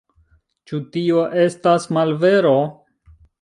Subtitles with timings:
[0.71, 2.55] Ĉu tio estas malvero?